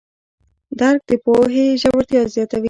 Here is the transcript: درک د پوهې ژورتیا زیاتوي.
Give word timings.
درک 0.79 1.01
د 1.09 1.11
پوهې 1.23 1.65
ژورتیا 1.81 2.21
زیاتوي. 2.33 2.59